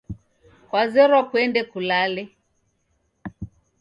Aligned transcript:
Kwazerwa 0.67 1.21
kuende 1.29 1.61
kulale. 1.71 2.23